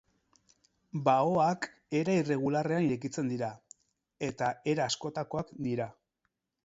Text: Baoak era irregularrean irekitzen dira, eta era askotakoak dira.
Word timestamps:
Baoak 1.09 1.67
era 1.99 2.15
irregularrean 2.21 2.87
irekitzen 2.87 3.29
dira, 3.35 3.51
eta 4.31 4.49
era 4.75 4.89
askotakoak 4.93 5.53
dira. 5.69 5.87